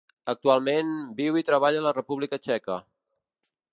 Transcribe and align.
Actualment, 0.31 0.95
viu 1.19 1.37
i 1.41 1.45
treballa 1.49 1.83
a 1.83 1.87
la 1.89 1.93
República 1.99 2.41
Txeca. 2.47 2.79